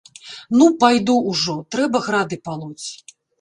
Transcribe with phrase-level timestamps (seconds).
[0.61, 2.87] Ну, пайду ўжо, трэба грады палоць.